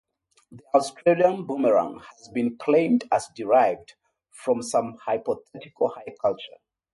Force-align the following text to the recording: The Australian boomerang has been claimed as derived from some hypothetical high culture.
The 0.51 0.63
Australian 0.73 1.45
boomerang 1.45 1.99
has 1.99 2.27
been 2.29 2.57
claimed 2.57 3.03
as 3.11 3.29
derived 3.35 3.93
from 4.31 4.63
some 4.63 4.97
hypothetical 4.97 5.89
high 5.89 6.15
culture. 6.19 6.57